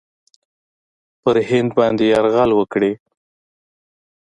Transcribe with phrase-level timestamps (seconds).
[1.21, 2.91] پر هند باندي یرغل وکړي.